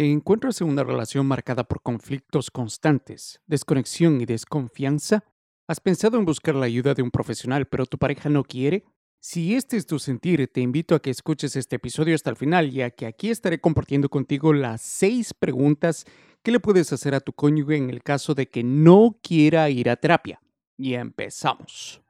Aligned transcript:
¿Te 0.00 0.10
encuentras 0.10 0.58
en 0.62 0.68
una 0.68 0.82
relación 0.82 1.26
marcada 1.26 1.64
por 1.64 1.82
conflictos 1.82 2.50
constantes, 2.50 3.42
desconexión 3.46 4.18
y 4.22 4.24
desconfianza? 4.24 5.24
¿Has 5.68 5.78
pensado 5.78 6.16
en 6.16 6.24
buscar 6.24 6.54
la 6.54 6.64
ayuda 6.64 6.94
de 6.94 7.02
un 7.02 7.10
profesional 7.10 7.66
pero 7.66 7.84
tu 7.84 7.98
pareja 7.98 8.30
no 8.30 8.42
quiere? 8.42 8.86
Si 9.20 9.54
este 9.54 9.76
es 9.76 9.84
tu 9.84 9.98
sentir, 9.98 10.50
te 10.50 10.62
invito 10.62 10.94
a 10.94 11.02
que 11.02 11.10
escuches 11.10 11.54
este 11.54 11.76
episodio 11.76 12.14
hasta 12.14 12.30
el 12.30 12.36
final, 12.36 12.70
ya 12.70 12.88
que 12.88 13.04
aquí 13.04 13.28
estaré 13.28 13.60
compartiendo 13.60 14.08
contigo 14.08 14.54
las 14.54 14.80
seis 14.80 15.34
preguntas 15.34 16.06
que 16.42 16.52
le 16.52 16.60
puedes 16.60 16.94
hacer 16.94 17.14
a 17.14 17.20
tu 17.20 17.34
cónyuge 17.34 17.76
en 17.76 17.90
el 17.90 18.02
caso 18.02 18.34
de 18.34 18.48
que 18.48 18.64
no 18.64 19.18
quiera 19.22 19.68
ir 19.68 19.90
a 19.90 19.96
terapia. 19.96 20.40
Y 20.78 20.94
empezamos. 20.94 22.00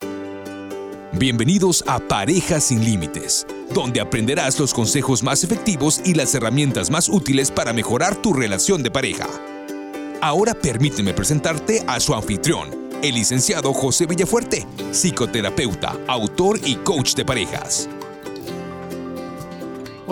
Bienvenidos 1.18 1.82
a 1.88 1.98
Parejas 1.98 2.68
sin 2.68 2.84
Límites, 2.84 3.44
donde 3.74 4.00
aprenderás 4.00 4.58
los 4.58 4.74
consejos 4.74 5.22
más 5.22 5.44
efectivos 5.44 6.00
y 6.04 6.14
las 6.14 6.34
herramientas 6.34 6.90
más 6.90 7.08
útiles 7.08 7.50
para 7.50 7.72
mejorar 7.72 8.16
tu 8.16 8.32
relación 8.32 8.82
de 8.82 8.90
pareja. 8.90 9.28
Ahora 10.20 10.54
permíteme 10.54 11.14
presentarte 11.14 11.82
a 11.86 12.00
su 12.00 12.14
anfitrión, 12.14 12.88
el 13.02 13.14
licenciado 13.14 13.72
José 13.72 14.06
Villafuerte, 14.06 14.66
psicoterapeuta, 14.92 15.96
autor 16.06 16.60
y 16.64 16.76
coach 16.76 17.14
de 17.14 17.24
parejas. 17.24 17.88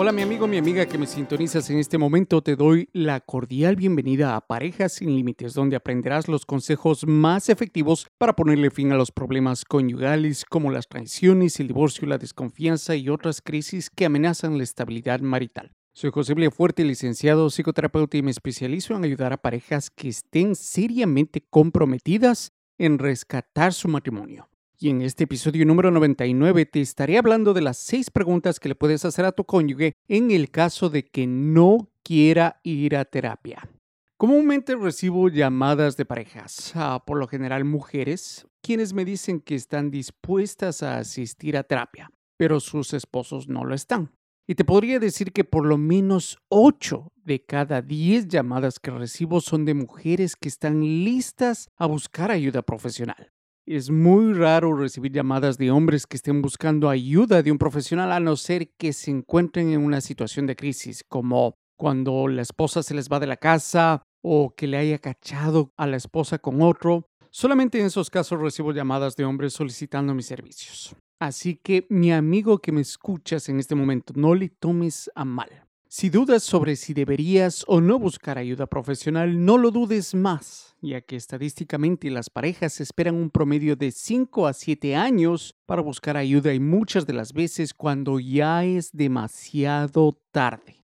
Hola 0.01 0.13
mi 0.13 0.21
amigo, 0.21 0.47
mi 0.47 0.57
amiga 0.57 0.85
que 0.85 0.97
me 0.97 1.05
sintonizas 1.05 1.69
en 1.69 1.77
este 1.77 1.97
momento, 1.97 2.41
te 2.41 2.55
doy 2.55 2.87
la 2.93 3.19
cordial 3.19 3.75
bienvenida 3.75 4.37
a 4.37 4.47
Parejas 4.47 4.93
sin 4.93 5.13
Límites, 5.13 5.53
donde 5.53 5.75
aprenderás 5.75 6.29
los 6.29 6.45
consejos 6.45 7.05
más 7.05 7.49
efectivos 7.49 8.07
para 8.17 8.33
ponerle 8.33 8.71
fin 8.71 8.93
a 8.93 8.95
los 8.95 9.11
problemas 9.11 9.65
conyugales 9.65 10.45
como 10.45 10.71
las 10.71 10.87
traiciones, 10.87 11.59
el 11.59 11.67
divorcio, 11.67 12.07
la 12.07 12.17
desconfianza 12.17 12.95
y 12.95 13.09
otras 13.09 13.41
crisis 13.41 13.89
que 13.89 14.05
amenazan 14.05 14.57
la 14.57 14.63
estabilidad 14.63 15.19
marital. 15.19 15.73
Soy 15.91 16.11
José 16.11 16.33
Fuerte, 16.49 16.85
licenciado 16.85 17.49
psicoterapeuta 17.49 18.15
y 18.15 18.21
me 18.21 18.31
especializo 18.31 18.95
en 18.95 19.03
ayudar 19.03 19.33
a 19.33 19.41
parejas 19.41 19.89
que 19.89 20.07
estén 20.07 20.55
seriamente 20.55 21.43
comprometidas 21.49 22.53
en 22.77 22.99
rescatar 22.99 23.73
su 23.73 23.89
matrimonio. 23.89 24.48
Y 24.81 24.89
en 24.89 25.01
este 25.01 25.25
episodio 25.25 25.65
número 25.65 25.91
99 25.91 26.65
te 26.65 26.79
estaré 26.79 27.17
hablando 27.17 27.53
de 27.53 27.59
las 27.59 27.77
seis 27.77 28.09
preguntas 28.09 28.61
que 28.61 28.69
le 28.69 28.75
puedes 28.75 29.03
hacer 29.03 29.25
a 29.25 29.33
tu 29.33 29.43
cónyuge 29.43 29.97
en 30.07 30.31
el 30.31 30.51
caso 30.51 30.89
de 30.89 31.03
que 31.03 31.27
no 31.27 31.91
quiera 32.01 32.61
ir 32.63 32.95
a 32.95 33.03
terapia. 33.03 33.69
Comúnmente 34.17 34.77
recibo 34.77 35.27
llamadas 35.27 35.97
de 35.97 36.05
parejas, 36.05 36.73
por 37.05 37.17
lo 37.17 37.27
general 37.27 37.65
mujeres, 37.65 38.47
quienes 38.63 38.93
me 38.93 39.03
dicen 39.03 39.41
que 39.41 39.55
están 39.55 39.91
dispuestas 39.91 40.81
a 40.81 40.97
asistir 40.99 41.57
a 41.57 41.63
terapia, 41.63 42.09
pero 42.37 42.61
sus 42.61 42.93
esposos 42.93 43.49
no 43.49 43.65
lo 43.65 43.75
están. 43.75 44.13
Y 44.47 44.55
te 44.55 44.63
podría 44.63 44.99
decir 44.99 45.33
que 45.33 45.43
por 45.43 45.65
lo 45.65 45.77
menos 45.77 46.37
8 46.47 47.11
de 47.17 47.43
cada 47.43 47.81
10 47.81 48.29
llamadas 48.29 48.79
que 48.79 48.91
recibo 48.91 49.41
son 49.41 49.65
de 49.65 49.73
mujeres 49.73 50.37
que 50.37 50.47
están 50.47 50.79
listas 50.79 51.69
a 51.75 51.85
buscar 51.85 52.31
ayuda 52.31 52.61
profesional. 52.61 53.33
Es 53.71 53.91
muy 53.91 54.33
raro 54.33 54.75
recibir 54.75 55.11
llamadas 55.11 55.59
de 55.59 55.69
hombres 55.69 56.07
que 56.07 56.17
estén 56.17 56.41
buscando 56.41 56.89
ayuda 56.89 57.43
de 57.43 57.51
un 57.51 57.59
profesional 57.59 58.11
a 58.11 58.19
no 58.19 58.35
ser 58.35 58.71
que 58.79 58.93
se 58.93 59.11
encuentren 59.11 59.71
en 59.71 59.85
una 59.85 60.01
situación 60.01 60.47
de 60.47 60.55
crisis, 60.55 61.03
como 61.07 61.53
cuando 61.77 62.27
la 62.27 62.41
esposa 62.41 62.81
se 62.81 62.95
les 62.95 63.09
va 63.09 63.19
de 63.19 63.27
la 63.27 63.37
casa 63.37 64.01
o 64.23 64.55
que 64.57 64.65
le 64.65 64.77
haya 64.77 64.97
cachado 64.97 65.71
a 65.77 65.85
la 65.85 65.97
esposa 65.97 66.39
con 66.39 66.63
otro. 66.63 67.05
Solamente 67.29 67.79
en 67.79 67.85
esos 67.85 68.09
casos 68.09 68.41
recibo 68.41 68.71
llamadas 68.71 69.15
de 69.15 69.25
hombres 69.25 69.53
solicitando 69.53 70.15
mis 70.15 70.25
servicios. 70.25 70.95
Así 71.21 71.55
que 71.55 71.85
mi 71.91 72.11
amigo 72.11 72.57
que 72.57 72.71
me 72.71 72.81
escuchas 72.81 73.49
en 73.49 73.59
este 73.59 73.75
momento, 73.75 74.13
no 74.15 74.33
le 74.33 74.49
tomes 74.49 75.11
a 75.13 75.25
mal. 75.25 75.68
Si 75.91 76.11
dudas 76.11 76.43
sobre 76.43 76.75
si 76.75 76.93
deberías 76.93 77.65
o 77.67 77.81
no 77.81 77.97
buscar 77.97 78.37
ayuda 78.37 78.67
profesional, 78.67 79.43
no 79.43 79.57
lo 79.57 79.71
dudes 79.71 80.13
más, 80.13 80.75
ya 80.81 81.01
que 81.01 81.15
estadísticamente 81.15 82.11
las 82.11 82.29
parejas 82.29 82.79
esperan 82.79 83.15
un 83.15 83.31
promedio 83.31 83.75
de 83.75 83.89
5 83.89 84.45
a 84.45 84.53
7 84.53 84.95
años 84.95 85.55
para 85.65 85.81
buscar 85.81 86.15
ayuda 86.15 86.53
y 86.53 86.59
muchas 86.59 87.07
de 87.07 87.13
las 87.13 87.33
veces 87.33 87.73
cuando 87.73 88.19
ya 88.19 88.63
es 88.65 88.91
demasiado 88.91 90.21
tarde. 90.29 90.85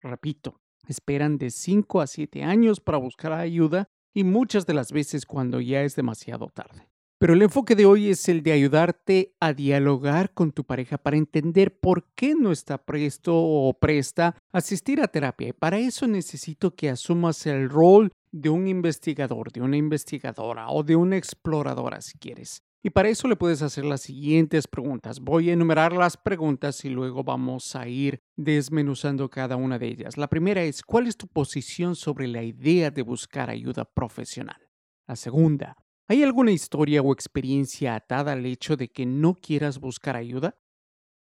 Repito, 0.00 0.60
esperan 0.86 1.36
de 1.36 1.50
5 1.50 2.00
a 2.00 2.06
7 2.06 2.44
años 2.44 2.78
para 2.78 2.98
buscar 2.98 3.32
ayuda 3.32 3.90
y 4.14 4.22
muchas 4.22 4.66
de 4.66 4.74
las 4.74 4.92
veces 4.92 5.26
cuando 5.26 5.60
ya 5.60 5.82
es 5.82 5.96
demasiado 5.96 6.46
tarde. 6.46 6.88
Pero 7.20 7.32
el 7.32 7.42
enfoque 7.42 7.74
de 7.74 7.84
hoy 7.84 8.10
es 8.10 8.28
el 8.28 8.44
de 8.44 8.52
ayudarte 8.52 9.34
a 9.40 9.52
dialogar 9.52 10.32
con 10.34 10.52
tu 10.52 10.62
pareja 10.62 10.98
para 10.98 11.16
entender 11.16 11.76
por 11.80 12.04
qué 12.14 12.36
no 12.36 12.52
está 12.52 12.78
presto 12.78 13.34
o 13.36 13.76
presta 13.76 14.36
a 14.52 14.58
asistir 14.58 15.00
a 15.00 15.08
terapia. 15.08 15.48
Y 15.48 15.52
para 15.52 15.78
eso 15.78 16.06
necesito 16.06 16.76
que 16.76 16.90
asumas 16.90 17.44
el 17.46 17.68
rol 17.68 18.12
de 18.30 18.50
un 18.50 18.68
investigador, 18.68 19.50
de 19.50 19.62
una 19.62 19.76
investigadora 19.76 20.68
o 20.68 20.84
de 20.84 20.94
una 20.94 21.16
exploradora 21.16 22.00
si 22.02 22.18
quieres. 22.18 22.62
Y 22.84 22.90
para 22.90 23.08
eso 23.08 23.26
le 23.26 23.34
puedes 23.34 23.62
hacer 23.62 23.84
las 23.84 24.02
siguientes 24.02 24.68
preguntas. 24.68 25.18
Voy 25.18 25.50
a 25.50 25.54
enumerar 25.54 25.92
las 25.92 26.16
preguntas 26.16 26.84
y 26.84 26.88
luego 26.88 27.24
vamos 27.24 27.74
a 27.74 27.88
ir 27.88 28.20
desmenuzando 28.36 29.28
cada 29.28 29.56
una 29.56 29.80
de 29.80 29.88
ellas. 29.88 30.16
La 30.16 30.28
primera 30.28 30.62
es, 30.62 30.82
¿cuál 30.82 31.08
es 31.08 31.16
tu 31.16 31.26
posición 31.26 31.96
sobre 31.96 32.28
la 32.28 32.44
idea 32.44 32.92
de 32.92 33.02
buscar 33.02 33.50
ayuda 33.50 33.84
profesional? 33.84 34.68
La 35.08 35.16
segunda, 35.16 35.76
¿Hay 36.10 36.22
alguna 36.22 36.52
historia 36.52 37.02
o 37.02 37.12
experiencia 37.12 37.94
atada 37.94 38.32
al 38.32 38.46
hecho 38.46 38.78
de 38.78 38.88
que 38.88 39.04
no 39.04 39.34
quieras 39.34 39.78
buscar 39.78 40.16
ayuda? 40.16 40.58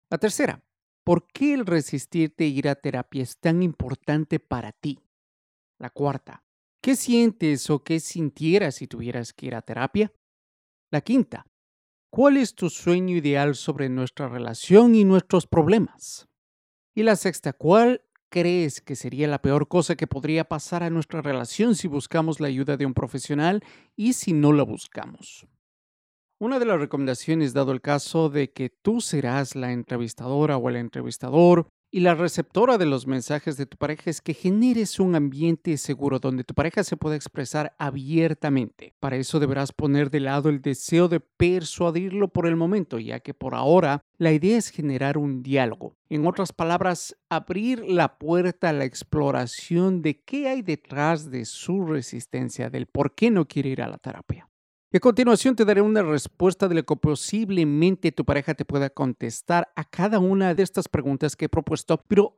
La 0.09 0.17
tercera, 0.17 0.61
¿por 1.05 1.25
qué 1.27 1.53
el 1.53 1.65
resistirte 1.65 2.43
a 2.43 2.47
ir 2.47 2.67
a 2.67 2.75
terapia 2.75 3.23
es 3.23 3.39
tan 3.39 3.63
importante 3.63 4.41
para 4.41 4.73
ti? 4.73 4.99
La 5.79 5.89
cuarta, 5.89 6.43
¿qué 6.81 6.97
sientes 6.97 7.69
o 7.69 7.81
qué 7.81 8.01
sintieras 8.01 8.75
si 8.75 8.87
tuvieras 8.87 9.31
que 9.31 9.45
ir 9.45 9.55
a 9.55 9.61
terapia? 9.61 10.11
La 10.91 10.99
quinta, 10.99 11.47
¿cuál 12.09 12.35
es 12.35 12.53
tu 12.53 12.69
sueño 12.69 13.15
ideal 13.15 13.55
sobre 13.55 13.87
nuestra 13.87 14.27
relación 14.27 14.95
y 14.95 15.05
nuestros 15.05 15.47
problemas? 15.47 16.27
Y 16.93 17.03
la 17.03 17.15
sexta, 17.15 17.53
¿cuál 17.53 18.01
crees 18.33 18.81
que 18.81 18.95
sería 18.95 19.27
la 19.27 19.43
peor 19.43 19.67
cosa 19.67 19.95
que 19.95 20.07
podría 20.07 20.43
pasar 20.45 20.81
a 20.81 20.89
nuestra 20.89 21.21
relación 21.21 21.75
si 21.75 21.87
buscamos 21.87 22.39
la 22.39 22.47
ayuda 22.47 22.77
de 22.77 22.87
un 22.87 22.95
profesional 22.95 23.63
y 23.95 24.13
si 24.13 24.33
no 24.33 24.53
la 24.53 24.63
buscamos? 24.63 25.45
Una 26.39 26.57
de 26.57 26.65
las 26.65 26.79
recomendaciones, 26.79 27.53
dado 27.53 27.71
el 27.71 27.81
caso 27.81 28.29
de 28.29 28.51
que 28.51 28.71
tú 28.71 29.01
serás 29.01 29.55
la 29.55 29.71
entrevistadora 29.71 30.57
o 30.57 30.67
el 30.67 30.77
entrevistador, 30.77 31.67
y 31.95 31.99
la 31.99 32.15
receptora 32.15 32.79
de 32.79 32.87
los 32.87 33.05
mensajes 33.05 33.55
de 33.55 33.67
tu 33.67 33.77
pareja 33.77 34.09
es 34.09 34.19
que 34.19 34.33
generes 34.33 34.99
un 34.99 35.13
ambiente 35.13 35.77
seguro 35.77 36.17
donde 36.17 36.43
tu 36.43 36.55
pareja 36.55 36.83
se 36.83 36.97
pueda 36.97 37.15
expresar 37.15 37.75
abiertamente. 37.77 38.95
Para 38.99 39.17
eso 39.17 39.39
deberás 39.39 39.71
poner 39.71 40.09
de 40.09 40.19
lado 40.19 40.49
el 40.49 40.63
deseo 40.63 41.07
de 41.07 41.19
persuadirlo 41.19 42.29
por 42.29 42.47
el 42.47 42.55
momento, 42.55 42.97
ya 42.97 43.19
que 43.19 43.35
por 43.35 43.53
ahora 43.53 44.01
la 44.17 44.31
idea 44.31 44.57
es 44.57 44.69
generar 44.69 45.19
un 45.19 45.43
diálogo. 45.43 45.95
En 46.09 46.25
otras 46.25 46.51
palabras, 46.51 47.15
abrir 47.29 47.85
la 47.87 48.17
puerta 48.17 48.69
a 48.69 48.73
la 48.73 48.85
exploración 48.85 50.01
de 50.01 50.19
qué 50.19 50.49
hay 50.49 50.63
detrás 50.63 51.29
de 51.29 51.45
su 51.45 51.85
resistencia, 51.85 52.71
del 52.71 52.87
por 52.87 53.13
qué 53.13 53.29
no 53.29 53.47
quiere 53.47 53.69
ir 53.69 53.83
a 53.83 53.87
la 53.87 53.99
terapia. 53.99 54.49
Y 54.93 54.97
a 54.97 54.99
continuación 54.99 55.55
te 55.55 55.65
daré 55.65 55.81
una 55.81 56.03
respuesta 56.03 56.67
de 56.67 56.75
lo 56.75 56.83
que 56.85 56.95
posiblemente 56.95 58.11
tu 58.11 58.25
pareja 58.25 58.53
te 58.53 58.63
pueda 58.63 58.91
contestar 58.91 59.73
a 59.75 59.85
cada 59.85 60.19
una 60.19 60.53
de 60.53 60.61
estas 60.61 60.87
preguntas 60.87 61.35
que 61.35 61.45
he 61.45 61.49
propuesto, 61.49 61.99
pero 62.07 62.37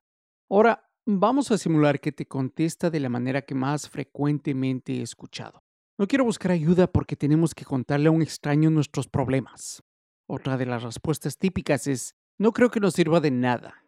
Ahora, 0.51 0.91
vamos 1.07 1.51
a 1.51 1.59
simular 1.59 2.01
que 2.01 2.13
te 2.13 2.27
contesta 2.27 2.91
de 2.91 3.01
la 3.01 3.09
manera 3.09 3.43
que 3.43 3.55
más 3.55 3.89
frecuentemente 3.89 4.95
he 4.95 5.03
escuchado. 5.03 5.63
No 5.99 6.07
quiero 6.07 6.25
buscar 6.25 6.51
ayuda 6.51 6.89
porque 6.89 7.17
tenemos 7.17 7.55
que 7.55 7.65
contarle 7.65 8.09
a 8.09 8.11
un 8.11 8.23
extraño 8.23 8.71
nuestros 8.71 9.09
problemas. 9.09 9.83
Otra 10.29 10.57
de 10.57 10.67
las 10.67 10.83
respuestas 10.83 11.39
típicas 11.39 11.87
es, 11.87 12.17
no 12.39 12.53
creo 12.53 12.71
que 12.71 12.81
nos 12.81 12.95
sirva 12.95 13.21
de 13.21 13.31
nada. 13.31 13.85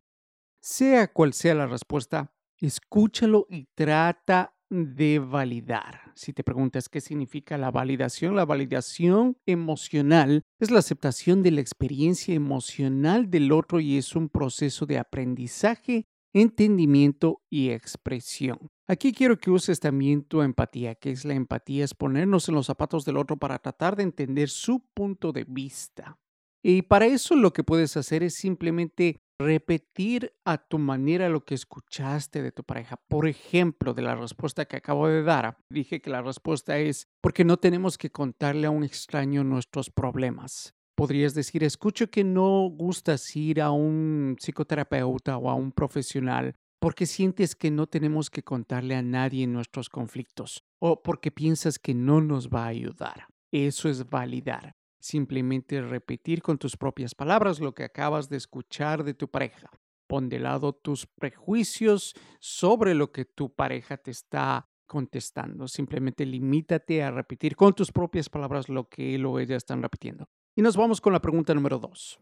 Sea 0.61 1.13
cual 1.13 1.33
sea 1.33 1.55
la 1.55 1.67
respuesta, 1.67 2.33
escúchalo 2.57 3.47
y 3.51 3.67
trata 3.75 4.57
de 4.71 5.19
validar. 5.19 6.08
Si 6.19 6.33
te 6.33 6.43
preguntas 6.43 6.89
qué 6.89 7.01
significa 7.01 7.57
la 7.59 7.71
validación, 7.71 8.35
la 8.35 8.45
validación 8.45 9.37
emocional 9.47 10.43
es 10.59 10.73
la 10.73 10.81
aceptación 10.81 11.45
de 11.45 11.53
la 11.53 11.61
experiencia 11.61 12.35
emocional 12.35 13.31
del 13.31 13.53
otro 13.53 13.79
y 13.79 13.97
es 13.97 14.17
un 14.17 14.29
proceso 14.29 14.85
de 14.85 14.99
aprendizaje, 14.99 16.07
entendimiento 16.35 17.43
y 17.49 17.71
expresión. 17.71 18.59
Aquí 18.89 19.13
quiero 19.13 19.39
que 19.39 19.53
uses 19.53 19.79
también 19.79 20.25
tu 20.25 20.43
empatía. 20.43 20.97
¿Qué 20.97 21.13
es 21.13 21.25
la 21.25 21.35
empatía? 21.35 21.85
Es 21.85 21.95
ponernos 21.95 22.49
en 22.49 22.57
los 22.57 22.67
zapatos 22.67 23.05
del 23.05 23.17
otro 23.17 23.37
para 23.37 23.61
tratar 23.61 23.95
de 23.95 24.03
entender 24.03 24.49
su 24.49 24.81
punto 24.95 25.31
de 25.31 25.45
vista. 25.45 26.19
Y 26.65 26.83
para 26.83 27.07
eso 27.07 27.37
lo 27.37 27.53
que 27.53 27.63
puedes 27.63 27.97
hacer 27.97 28.25
es 28.25 28.35
simplemente 28.35 29.23
repetir 29.41 30.33
a 30.45 30.59
tu 30.59 30.79
manera 30.79 31.29
lo 31.29 31.45
que 31.45 31.55
escuchaste 31.55 32.43
de 32.43 32.53
tu 32.53 32.65
pareja. 32.65 32.97
Por 33.09 33.29
ejemplo, 33.29 33.95
de 33.95 34.03
la 34.03 34.17
respuesta 34.17 34.65
que 34.65 34.77
acabo 34.77 35.09
de 35.09 35.23
dar, 35.23 35.57
dije 35.71 36.01
que 36.01 36.11
la 36.11 36.23
respuesta 36.23 36.79
es 36.79 37.07
porque 37.21 37.45
no 37.45 37.57
tenemos 37.57 37.99
que 37.99 38.11
contarle 38.11 38.67
a 38.67 38.71
un 38.71 38.85
extraño 38.85 39.45
nuestros 39.45 39.91
problemas. 39.91 40.75
Podrías 40.97 41.35
decir, 41.35 41.63
escucho 41.63 42.11
que 42.11 42.25
no 42.25 42.69
gustas 42.69 43.37
ir 43.37 43.61
a 43.61 43.71
un 43.71 44.37
psicoterapeuta 44.41 45.39
o 45.39 45.49
a 45.49 45.55
un 45.55 45.71
profesional 45.71 46.57
porque 46.81 47.07
sientes 47.07 47.55
que 47.55 47.71
no 47.71 47.87
tenemos 47.87 48.31
que 48.31 48.43
contarle 48.43 48.95
a 48.95 49.03
nadie 49.03 49.47
nuestros 49.47 49.89
conflictos 49.89 50.65
o 50.81 51.03
porque 51.03 51.31
piensas 51.31 51.79
que 51.79 51.95
no 51.95 52.21
nos 52.21 52.49
va 52.49 52.65
a 52.65 52.69
ayudar. 52.69 53.29
Eso 53.53 53.89
es 53.89 54.09
validar 54.09 54.78
simplemente 55.01 55.81
repetir 55.81 56.43
con 56.43 56.59
tus 56.59 56.77
propias 56.77 57.15
palabras 57.15 57.61
lo 57.61 57.75
que 57.75 57.85
acabas 57.85 58.29
de 58.29 58.37
escuchar 58.37 59.05
de 59.05 59.15
tu 59.15 59.29
pareja. 59.29 59.71
Pon 60.07 60.29
de 60.29 60.39
lado 60.39 60.73
tus 60.73 61.07
prejuicios 61.07 62.15
sobre 62.41 62.95
lo 62.95 63.13
que 63.13 63.25
tu 63.25 63.55
pareja 63.55 63.97
te 63.97 64.11
está 64.11 64.69
contestando. 64.87 65.69
Simplemente 65.69 66.25
limítate 66.25 67.03
a 67.03 67.11
repetir 67.11 67.55
con 67.55 67.75
tus 67.75 67.93
propias 67.93 68.29
palabras 68.29 68.69
lo 68.69 68.89
que 68.89 69.15
él 69.15 69.27
o 69.27 69.39
ella 69.39 69.57
están 69.57 69.83
repitiendo. 69.83 70.29
Y 70.57 70.63
nos 70.63 70.77
vamos 70.77 71.01
con 71.01 71.13
la 71.13 71.21
pregunta 71.21 71.55
número 71.55 71.79
dos. 71.79 72.19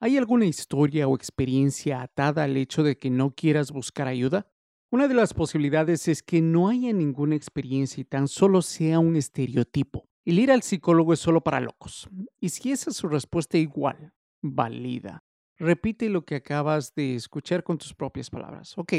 ¿Hay 0.00 0.16
alguna 0.16 0.46
historia 0.46 1.08
o 1.08 1.14
experiencia 1.14 2.02
atada 2.02 2.44
al 2.44 2.56
hecho 2.56 2.82
de 2.82 2.98
que 2.98 3.10
no 3.10 3.30
quieras 3.30 3.70
buscar 3.70 4.08
ayuda? 4.08 4.50
Una 4.90 5.08
de 5.08 5.14
las 5.14 5.34
posibilidades 5.34 6.08
es 6.08 6.22
que 6.22 6.40
no 6.40 6.68
haya 6.68 6.92
ninguna 6.92 7.34
experiencia 7.34 8.00
y 8.00 8.04
tan 8.04 8.28
solo 8.28 8.62
sea 8.62 8.98
un 8.98 9.16
estereotipo. 9.16 10.08
El 10.26 10.40
ir 10.40 10.50
al 10.50 10.62
psicólogo 10.62 11.12
es 11.12 11.20
solo 11.20 11.40
para 11.40 11.60
locos. 11.60 12.08
Y 12.40 12.48
si 12.48 12.72
esa 12.72 12.90
es 12.90 12.96
su 12.96 13.06
respuesta 13.06 13.58
igual, 13.58 14.12
válida. 14.42 15.22
Repite 15.56 16.08
lo 16.08 16.24
que 16.24 16.34
acabas 16.34 16.96
de 16.96 17.14
escuchar 17.14 17.62
con 17.62 17.78
tus 17.78 17.94
propias 17.94 18.28
palabras. 18.28 18.76
Ok, 18.76 18.92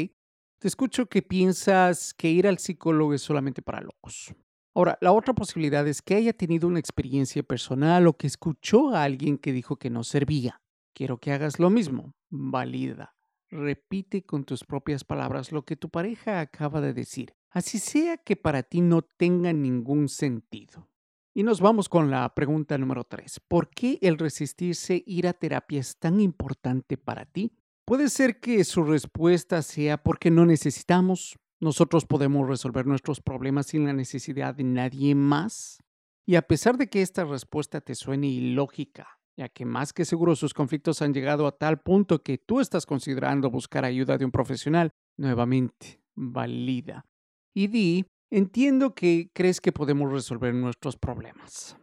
te 0.58 0.68
escucho 0.68 1.06
que 1.10 1.20
piensas 1.20 2.14
que 2.14 2.30
ir 2.30 2.48
al 2.48 2.56
psicólogo 2.56 3.12
es 3.12 3.20
solamente 3.20 3.60
para 3.60 3.82
locos. 3.82 4.34
Ahora, 4.74 4.96
la 5.02 5.12
otra 5.12 5.34
posibilidad 5.34 5.86
es 5.86 6.00
que 6.00 6.14
haya 6.14 6.32
tenido 6.32 6.66
una 6.66 6.80
experiencia 6.80 7.42
personal 7.42 8.06
o 8.06 8.16
que 8.16 8.26
escuchó 8.26 8.94
a 8.94 9.02
alguien 9.02 9.36
que 9.36 9.52
dijo 9.52 9.76
que 9.76 9.90
no 9.90 10.04
servía. 10.04 10.62
Quiero 10.94 11.18
que 11.18 11.32
hagas 11.32 11.58
lo 11.58 11.68
mismo. 11.68 12.14
Valida. 12.30 13.14
Repite 13.50 14.24
con 14.24 14.44
tus 14.44 14.64
propias 14.64 15.04
palabras 15.04 15.52
lo 15.52 15.66
que 15.66 15.76
tu 15.76 15.90
pareja 15.90 16.40
acaba 16.40 16.80
de 16.80 16.94
decir, 16.94 17.34
así 17.50 17.78
sea 17.78 18.16
que 18.16 18.36
para 18.36 18.62
ti 18.62 18.80
no 18.80 19.02
tenga 19.02 19.52
ningún 19.52 20.08
sentido. 20.08 20.88
Y 21.38 21.44
nos 21.44 21.60
vamos 21.60 21.88
con 21.88 22.10
la 22.10 22.34
pregunta 22.34 22.76
número 22.78 23.04
tres. 23.04 23.38
¿Por 23.38 23.70
qué 23.70 24.00
el 24.02 24.18
resistirse 24.18 25.04
ir 25.06 25.28
a 25.28 25.32
terapia 25.32 25.78
es 25.78 25.96
tan 25.96 26.20
importante 26.20 26.96
para 26.96 27.26
ti? 27.26 27.52
Puede 27.84 28.08
ser 28.08 28.40
que 28.40 28.64
su 28.64 28.82
respuesta 28.82 29.62
sea 29.62 30.02
porque 30.02 30.32
no 30.32 30.44
necesitamos. 30.46 31.38
Nosotros 31.60 32.06
podemos 32.06 32.48
resolver 32.48 32.86
nuestros 32.86 33.20
problemas 33.20 33.68
sin 33.68 33.84
la 33.84 33.92
necesidad 33.92 34.56
de 34.56 34.64
nadie 34.64 35.14
más. 35.14 35.78
Y 36.26 36.34
a 36.34 36.42
pesar 36.42 36.76
de 36.76 36.88
que 36.88 37.02
esta 37.02 37.24
respuesta 37.24 37.80
te 37.80 37.94
suene 37.94 38.26
ilógica, 38.26 39.20
ya 39.36 39.48
que 39.48 39.64
más 39.64 39.92
que 39.92 40.04
seguro 40.04 40.34
sus 40.34 40.54
conflictos 40.54 41.02
han 41.02 41.14
llegado 41.14 41.46
a 41.46 41.56
tal 41.56 41.78
punto 41.78 42.20
que 42.24 42.38
tú 42.38 42.58
estás 42.58 42.84
considerando 42.84 43.48
buscar 43.48 43.84
ayuda 43.84 44.18
de 44.18 44.24
un 44.24 44.32
profesional, 44.32 44.90
nuevamente, 45.16 46.02
valida. 46.16 47.06
Y 47.54 47.68
di 47.68 48.06
Entiendo 48.30 48.94
que 48.94 49.30
crees 49.32 49.58
que 49.58 49.72
podemos 49.72 50.12
resolver 50.12 50.54
nuestros 50.54 50.98
problemas. 50.98 51.78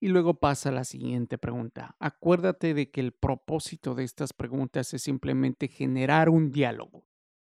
Y 0.00 0.08
luego 0.08 0.40
pasa 0.40 0.70
la 0.70 0.84
siguiente 0.84 1.36
pregunta. 1.36 1.94
Acuérdate 1.98 2.72
de 2.72 2.90
que 2.90 3.02
el 3.02 3.12
propósito 3.12 3.94
de 3.94 4.04
estas 4.04 4.32
preguntas 4.32 4.94
es 4.94 5.02
simplemente 5.02 5.68
generar 5.68 6.30
un 6.30 6.52
diálogo. 6.52 7.04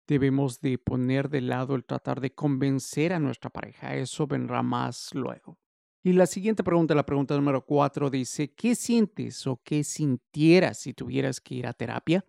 Debemos 0.07 0.63
de 0.63 0.79
poner 0.79 1.29
de 1.29 1.43
lado 1.43 1.75
el 1.75 1.85
tratar 1.85 2.23
de 2.23 2.35
convencer 2.35 3.13
a 3.13 3.19
nuestra 3.19 3.51
pareja. 3.51 3.95
Eso 3.97 4.27
vendrá 4.27 4.63
más 4.63 5.11
luego. 5.13 5.59
Y 6.03 6.15
la 6.15 6.25
siguiente 6.25 6.65
pregunta, 6.65 6.95
la 6.95 7.05
pregunta 7.05 7.37
número 7.37 7.67
cuatro, 7.67 8.09
dice, 8.09 8.55
¿qué 8.55 8.75
sientes 8.75 9.47
o 9.47 9.61
qué 9.63 9.85
sintieras 9.85 10.79
si 10.79 10.95
tuvieras 10.95 11.39
que 11.39 11.57
ir 11.57 11.67
a 11.67 11.75
terapia? 11.75 12.25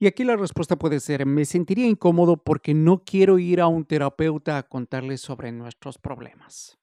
Y 0.00 0.06
aquí 0.06 0.22
la 0.22 0.36
respuesta 0.36 0.76
puede 0.76 1.00
ser, 1.00 1.26
me 1.26 1.44
sentiría 1.44 1.86
incómodo 1.86 2.36
porque 2.36 2.72
no 2.72 3.02
quiero 3.04 3.40
ir 3.40 3.60
a 3.60 3.66
un 3.66 3.84
terapeuta 3.84 4.56
a 4.56 4.62
contarle 4.62 5.18
sobre 5.18 5.50
nuestros 5.50 5.98
problemas. 5.98 6.78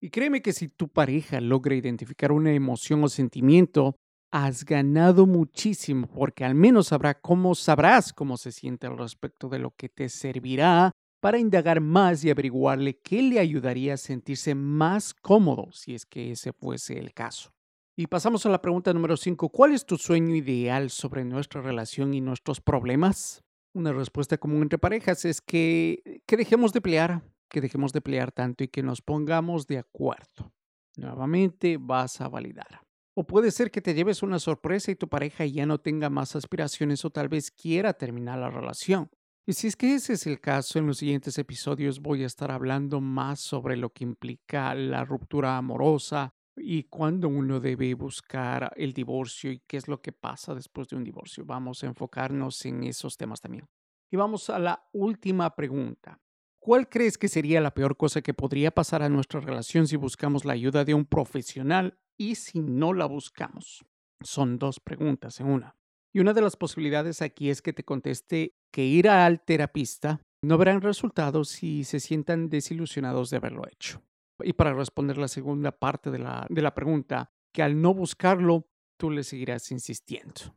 Y 0.00 0.10
créeme 0.10 0.40
que 0.40 0.52
si 0.52 0.68
tu 0.68 0.88
pareja 0.88 1.40
logra 1.40 1.74
identificar 1.74 2.30
una 2.30 2.52
emoción 2.52 3.02
o 3.02 3.08
sentimiento, 3.08 3.96
has 4.30 4.64
ganado 4.64 5.26
muchísimo 5.26 6.06
porque 6.06 6.44
al 6.44 6.54
menos 6.54 6.88
sabrá 6.88 7.20
cómo 7.20 7.56
sabrás 7.56 8.12
cómo 8.12 8.36
se 8.36 8.52
siente 8.52 8.86
al 8.86 8.96
respecto 8.96 9.48
de 9.48 9.58
lo 9.58 9.72
que 9.72 9.88
te 9.88 10.08
servirá 10.08 10.92
para 11.20 11.38
indagar 11.38 11.80
más 11.80 12.24
y 12.24 12.30
averiguarle 12.30 12.98
qué 13.00 13.20
le 13.20 13.40
ayudaría 13.40 13.94
a 13.94 13.98
sentirse 13.98 14.54
más 14.54 15.12
cómodo 15.12 15.70
si 15.72 15.94
es 15.94 16.06
que 16.06 16.30
ese 16.30 16.52
fuese 16.52 16.98
el 16.98 17.12
caso. 17.12 17.50
Y 18.00 18.06
pasamos 18.06 18.46
a 18.46 18.48
la 18.48 18.62
pregunta 18.62 18.94
número 18.94 19.14
5. 19.14 19.50
¿Cuál 19.50 19.74
es 19.74 19.84
tu 19.84 19.98
sueño 19.98 20.34
ideal 20.34 20.88
sobre 20.88 21.22
nuestra 21.22 21.60
relación 21.60 22.14
y 22.14 22.22
nuestros 22.22 22.58
problemas? 22.62 23.44
Una 23.74 23.92
respuesta 23.92 24.38
común 24.38 24.62
entre 24.62 24.78
parejas 24.78 25.26
es 25.26 25.42
que, 25.42 26.22
que 26.24 26.38
dejemos 26.38 26.72
de 26.72 26.80
pelear, 26.80 27.20
que 27.50 27.60
dejemos 27.60 27.92
de 27.92 28.00
pelear 28.00 28.32
tanto 28.32 28.64
y 28.64 28.68
que 28.68 28.82
nos 28.82 29.02
pongamos 29.02 29.66
de 29.66 29.76
acuerdo. 29.76 30.50
Nuevamente 30.96 31.76
vas 31.78 32.22
a 32.22 32.28
validar. 32.30 32.80
O 33.12 33.26
puede 33.26 33.50
ser 33.50 33.70
que 33.70 33.82
te 33.82 33.92
lleves 33.92 34.22
una 34.22 34.38
sorpresa 34.38 34.90
y 34.90 34.96
tu 34.96 35.06
pareja 35.06 35.44
ya 35.44 35.66
no 35.66 35.76
tenga 35.76 36.08
más 36.08 36.34
aspiraciones 36.34 37.04
o 37.04 37.10
tal 37.10 37.28
vez 37.28 37.50
quiera 37.50 37.92
terminar 37.92 38.38
la 38.38 38.48
relación. 38.48 39.10
Y 39.46 39.52
si 39.52 39.66
es 39.66 39.76
que 39.76 39.94
ese 39.94 40.14
es 40.14 40.26
el 40.26 40.40
caso, 40.40 40.78
en 40.78 40.86
los 40.86 40.96
siguientes 40.96 41.36
episodios 41.36 42.00
voy 42.00 42.22
a 42.22 42.28
estar 42.28 42.50
hablando 42.50 43.02
más 43.02 43.40
sobre 43.40 43.76
lo 43.76 43.90
que 43.90 44.04
implica 44.04 44.74
la 44.74 45.04
ruptura 45.04 45.58
amorosa, 45.58 46.32
y 46.56 46.84
cuándo 46.84 47.28
uno 47.28 47.60
debe 47.60 47.94
buscar 47.94 48.72
el 48.76 48.92
divorcio 48.92 49.50
y 49.52 49.60
qué 49.66 49.76
es 49.76 49.88
lo 49.88 50.00
que 50.00 50.12
pasa 50.12 50.54
después 50.54 50.88
de 50.88 50.96
un 50.96 51.04
divorcio. 51.04 51.44
Vamos 51.44 51.82
a 51.82 51.86
enfocarnos 51.86 52.64
en 52.66 52.84
esos 52.84 53.16
temas 53.16 53.40
también. 53.40 53.68
Y 54.10 54.16
vamos 54.16 54.50
a 54.50 54.58
la 54.58 54.88
última 54.92 55.54
pregunta. 55.54 56.20
¿Cuál 56.58 56.88
crees 56.88 57.16
que 57.16 57.28
sería 57.28 57.60
la 57.60 57.72
peor 57.72 57.96
cosa 57.96 58.20
que 58.20 58.34
podría 58.34 58.70
pasar 58.70 59.02
a 59.02 59.08
nuestra 59.08 59.40
relación 59.40 59.86
si 59.86 59.96
buscamos 59.96 60.44
la 60.44 60.52
ayuda 60.52 60.84
de 60.84 60.94
un 60.94 61.06
profesional 61.06 61.98
y 62.18 62.34
si 62.34 62.60
no 62.60 62.92
la 62.92 63.06
buscamos? 63.06 63.84
Son 64.22 64.58
dos 64.58 64.78
preguntas 64.80 65.40
en 65.40 65.46
una. 65.46 65.76
Y 66.12 66.20
una 66.20 66.34
de 66.34 66.42
las 66.42 66.56
posibilidades 66.56 67.22
aquí 67.22 67.50
es 67.50 67.62
que 67.62 67.72
te 67.72 67.84
conteste 67.84 68.56
que 68.72 68.84
ir 68.84 69.08
al 69.08 69.42
terapista 69.42 70.20
no 70.42 70.58
verán 70.58 70.80
resultados 70.80 71.48
si 71.48 71.84
se 71.84 72.00
sientan 72.00 72.48
desilusionados 72.48 73.30
de 73.30 73.36
haberlo 73.36 73.66
hecho. 73.66 74.02
Y 74.44 74.52
para 74.52 74.74
responder 74.74 75.18
la 75.18 75.28
segunda 75.28 75.72
parte 75.72 76.10
de 76.10 76.18
la, 76.18 76.46
de 76.48 76.62
la 76.62 76.74
pregunta, 76.74 77.30
que 77.52 77.62
al 77.62 77.80
no 77.80 77.94
buscarlo, 77.94 78.68
tú 78.96 79.10
le 79.10 79.24
seguirás 79.24 79.70
insistiendo. 79.72 80.56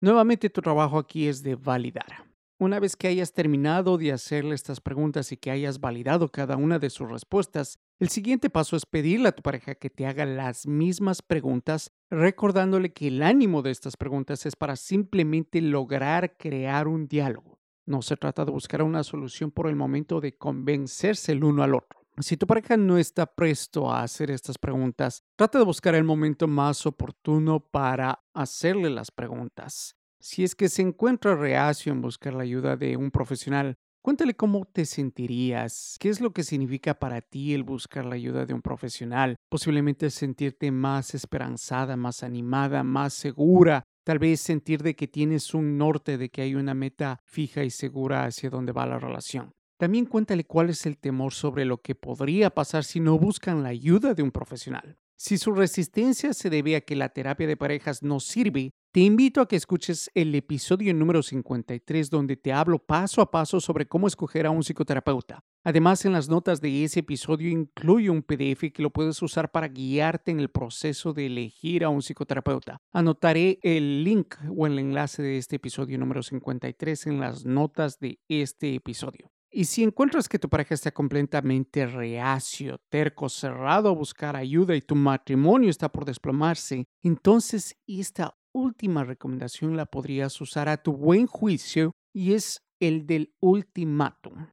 Nuevamente 0.00 0.50
tu 0.50 0.60
trabajo 0.60 0.98
aquí 0.98 1.28
es 1.28 1.42
de 1.42 1.54
validar. 1.54 2.26
Una 2.58 2.78
vez 2.78 2.94
que 2.94 3.08
hayas 3.08 3.32
terminado 3.32 3.98
de 3.98 4.12
hacerle 4.12 4.54
estas 4.54 4.80
preguntas 4.80 5.32
y 5.32 5.36
que 5.36 5.50
hayas 5.50 5.80
validado 5.80 6.30
cada 6.30 6.56
una 6.56 6.78
de 6.78 6.88
sus 6.88 7.10
respuestas, 7.10 7.78
el 7.98 8.10
siguiente 8.10 8.48
paso 8.48 8.76
es 8.76 8.86
pedirle 8.86 9.28
a 9.28 9.32
tu 9.32 9.42
pareja 9.42 9.74
que 9.74 9.90
te 9.90 10.06
haga 10.06 10.24
las 10.24 10.66
mismas 10.66 11.20
preguntas, 11.20 11.90
recordándole 12.10 12.92
que 12.92 13.08
el 13.08 13.22
ánimo 13.22 13.62
de 13.62 13.72
estas 13.72 13.96
preguntas 13.96 14.46
es 14.46 14.54
para 14.54 14.76
simplemente 14.76 15.60
lograr 15.60 16.36
crear 16.36 16.86
un 16.86 17.08
diálogo. 17.08 17.58
No 17.86 18.02
se 18.02 18.16
trata 18.16 18.44
de 18.44 18.52
buscar 18.52 18.82
una 18.82 19.02
solución 19.02 19.50
por 19.50 19.68
el 19.68 19.76
momento 19.76 20.20
de 20.20 20.36
convencerse 20.36 21.32
el 21.32 21.44
uno 21.44 21.64
al 21.64 21.74
otro. 21.74 22.03
Si 22.20 22.36
tu 22.36 22.46
pareja 22.46 22.76
no 22.76 22.96
está 22.96 23.26
presto 23.26 23.90
a 23.90 24.02
hacer 24.02 24.30
estas 24.30 24.56
preguntas, 24.56 25.24
trata 25.36 25.58
de 25.58 25.64
buscar 25.64 25.96
el 25.96 26.04
momento 26.04 26.46
más 26.46 26.86
oportuno 26.86 27.58
para 27.58 28.24
hacerle 28.32 28.88
las 28.88 29.10
preguntas. 29.10 29.96
Si 30.20 30.44
es 30.44 30.54
que 30.54 30.68
se 30.68 30.82
encuentra 30.82 31.34
reacio 31.34 31.92
en 31.92 32.00
buscar 32.00 32.34
la 32.34 32.44
ayuda 32.44 32.76
de 32.76 32.96
un 32.96 33.10
profesional, 33.10 33.76
Cuéntale 34.04 34.34
cómo 34.34 34.66
te 34.66 34.84
sentirías, 34.84 35.96
qué 35.98 36.10
es 36.10 36.20
lo 36.20 36.34
que 36.34 36.42
significa 36.42 36.92
para 36.92 37.22
ti 37.22 37.54
el 37.54 37.62
buscar 37.62 38.04
la 38.04 38.16
ayuda 38.16 38.44
de 38.44 38.52
un 38.52 38.60
profesional. 38.60 39.36
Posiblemente 39.48 40.10
sentirte 40.10 40.70
más 40.70 41.14
esperanzada, 41.14 41.96
más 41.96 42.22
animada, 42.22 42.84
más 42.84 43.14
segura. 43.14 43.82
Tal 44.04 44.18
vez 44.18 44.42
sentir 44.42 44.82
de 44.82 44.94
que 44.94 45.08
tienes 45.08 45.54
un 45.54 45.78
norte, 45.78 46.18
de 46.18 46.28
que 46.28 46.42
hay 46.42 46.54
una 46.54 46.74
meta 46.74 47.18
fija 47.24 47.64
y 47.64 47.70
segura 47.70 48.26
hacia 48.26 48.50
dónde 48.50 48.72
va 48.72 48.84
la 48.84 48.98
relación. 48.98 49.54
También 49.76 50.06
cuéntale 50.06 50.44
cuál 50.44 50.70
es 50.70 50.86
el 50.86 50.98
temor 50.98 51.32
sobre 51.32 51.64
lo 51.64 51.78
que 51.78 51.94
podría 51.94 52.50
pasar 52.50 52.84
si 52.84 53.00
no 53.00 53.18
buscan 53.18 53.62
la 53.62 53.70
ayuda 53.70 54.14
de 54.14 54.22
un 54.22 54.30
profesional. 54.30 54.98
Si 55.16 55.38
su 55.38 55.52
resistencia 55.52 56.32
se 56.34 56.50
debe 56.50 56.76
a 56.76 56.80
que 56.80 56.96
la 56.96 57.08
terapia 57.08 57.46
de 57.46 57.56
parejas 57.56 58.02
no 58.02 58.20
sirve, 58.20 58.72
te 58.92 59.00
invito 59.00 59.40
a 59.40 59.48
que 59.48 59.56
escuches 59.56 60.10
el 60.14 60.34
episodio 60.34 60.92
número 60.94 61.22
53 61.22 62.10
donde 62.10 62.36
te 62.36 62.52
hablo 62.52 62.78
paso 62.78 63.20
a 63.20 63.30
paso 63.30 63.60
sobre 63.60 63.86
cómo 63.86 64.06
escoger 64.06 64.46
a 64.46 64.50
un 64.50 64.62
psicoterapeuta. 64.62 65.40
Además, 65.64 66.04
en 66.04 66.12
las 66.12 66.28
notas 66.28 66.60
de 66.60 66.84
ese 66.84 67.00
episodio 67.00 67.48
incluye 67.48 68.10
un 68.10 68.22
PDF 68.22 68.70
que 68.72 68.82
lo 68.82 68.90
puedes 68.90 69.20
usar 69.22 69.50
para 69.50 69.68
guiarte 69.68 70.30
en 70.30 70.38
el 70.38 70.50
proceso 70.50 71.12
de 71.12 71.26
elegir 71.26 71.84
a 71.84 71.88
un 71.88 72.02
psicoterapeuta. 72.02 72.76
Anotaré 72.92 73.58
el 73.62 74.04
link 74.04 74.36
o 74.54 74.66
el 74.66 74.78
enlace 74.78 75.22
de 75.22 75.38
este 75.38 75.56
episodio 75.56 75.98
número 75.98 76.22
53 76.22 77.06
en 77.06 77.18
las 77.18 77.44
notas 77.44 77.98
de 77.98 78.20
este 78.28 78.74
episodio. 78.74 79.33
Y 79.56 79.66
si 79.66 79.84
encuentras 79.84 80.28
que 80.28 80.40
tu 80.40 80.48
pareja 80.48 80.74
está 80.74 80.90
completamente 80.90 81.86
reacio, 81.86 82.80
terco, 82.88 83.28
cerrado 83.28 83.88
a 83.88 83.94
buscar 83.94 84.34
ayuda 84.34 84.74
y 84.74 84.80
tu 84.80 84.96
matrimonio 84.96 85.70
está 85.70 85.88
por 85.90 86.04
desplomarse, 86.04 86.86
entonces 87.04 87.76
esta 87.86 88.36
última 88.52 89.04
recomendación 89.04 89.76
la 89.76 89.86
podrías 89.86 90.40
usar 90.40 90.68
a 90.68 90.82
tu 90.82 90.94
buen 90.94 91.28
juicio 91.28 91.92
y 92.12 92.32
es 92.32 92.64
el 92.80 93.06
del 93.06 93.32
ultimátum, 93.38 94.48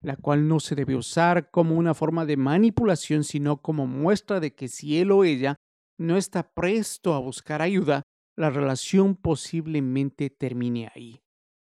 la 0.00 0.14
cual 0.14 0.46
no 0.46 0.60
se 0.60 0.76
debe 0.76 0.94
usar 0.94 1.50
como 1.50 1.74
una 1.74 1.92
forma 1.92 2.24
de 2.24 2.36
manipulación, 2.36 3.24
sino 3.24 3.60
como 3.60 3.88
muestra 3.88 4.38
de 4.38 4.54
que 4.54 4.68
si 4.68 5.00
él 5.00 5.10
o 5.10 5.24
ella 5.24 5.56
no 5.98 6.16
está 6.16 6.52
presto 6.54 7.14
a 7.14 7.18
buscar 7.18 7.60
ayuda, 7.60 8.02
la 8.36 8.50
relación 8.50 9.16
posiblemente 9.16 10.30
termine 10.30 10.92
ahí. 10.94 11.23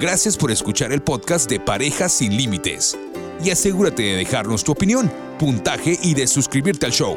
Gracias 0.00 0.36
por 0.36 0.50
escuchar 0.50 0.92
el 0.92 1.02
podcast 1.02 1.48
de 1.48 1.60
Parejas 1.60 2.12
sin 2.12 2.36
Límites. 2.36 2.98
Y 3.42 3.50
asegúrate 3.50 4.02
de 4.02 4.16
dejarnos 4.16 4.64
tu 4.64 4.72
opinión, 4.72 5.10
puntaje 5.38 5.96
y 6.02 6.14
de 6.14 6.26
suscribirte 6.26 6.86
al 6.86 6.92
show. 6.92 7.16